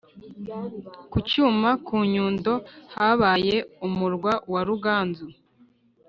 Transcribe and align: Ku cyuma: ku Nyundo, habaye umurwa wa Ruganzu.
Ku 1.11 1.17
cyuma: 1.29 1.69
ku 1.85 1.95
Nyundo, 2.13 2.53
habaye 2.95 3.57
umurwa 3.87 4.31
wa 4.51 4.61
Ruganzu. 4.67 5.27